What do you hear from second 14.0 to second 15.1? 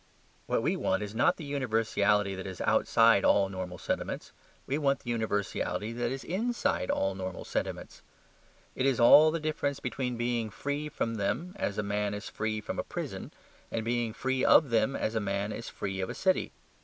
free of them